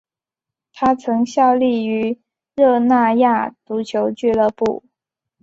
[0.73, 2.19] 他曾效力于
[2.55, 4.83] 热那亚足球俱乐部。